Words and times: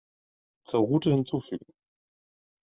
Zur 0.63 0.79
Route 0.79 1.11
hinzufügen. 1.11 1.67